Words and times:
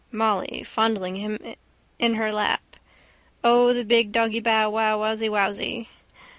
Molly 0.11 0.63
fondling 0.65 1.17
him 1.17 1.37
in 1.99 2.15
her 2.15 2.33
lap. 2.33 2.75
O, 3.43 3.71
the 3.71 3.85
big 3.85 4.11
doggybowwowsywowsy! 4.11 5.89